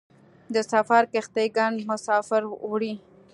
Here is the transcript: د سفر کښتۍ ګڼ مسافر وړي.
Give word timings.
د 0.53 0.55
سفر 0.71 1.01
کښتۍ 1.13 1.47
ګڼ 1.57 1.71
مسافر 1.91 2.41
وړي. 2.69 2.93